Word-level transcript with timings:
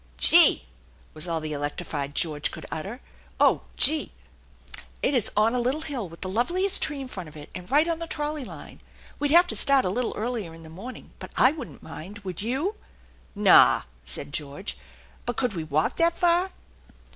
"Gee!" 0.31 0.63
was 1.13 1.27
all 1.27 1.39
the 1.39 1.53
electrified 1.53 2.15
George 2.15 2.49
could 2.49 2.65
utter." 2.71 3.01
Oh, 3.39 3.61
gee!"" 3.77 4.11
It 5.03 5.13
is 5.13 5.29
on 5.37 5.53
a 5.53 5.59
little 5.61 5.81
hill 5.81 6.09
with 6.09 6.21
the 6.21 6.27
loveliest 6.27 6.81
tree 6.81 6.99
in 6.99 7.07
front 7.07 7.29
of 7.29 7.37
it, 7.37 7.51
and 7.53 7.69
right 7.69 7.87
on 7.87 7.99
the 7.99 8.07
trolley 8.07 8.43
line. 8.43 8.81
We'd 9.19 9.29
have 9.29 9.45
to 9.45 9.55
start 9.55 9.85
a 9.85 9.91
little 9.91 10.15
earlier 10.17 10.55
in 10.55 10.63
the 10.63 10.69
morning; 10.69 11.11
but 11.19 11.31
I 11.37 11.51
wouldn't 11.51 11.83
mind, 11.83 12.17
would 12.23 12.41
you?"" 12.41 12.77
Naw!" 13.35 13.83
said 14.03 14.33
George," 14.33 14.75
but 15.27 15.37
could 15.37 15.53
we 15.53 15.63
walk 15.63 15.97
that 15.97 16.17
far 16.17 16.49